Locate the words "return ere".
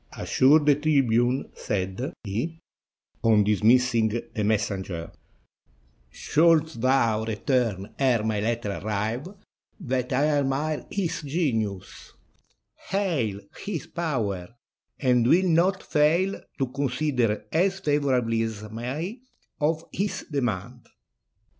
7.23-8.23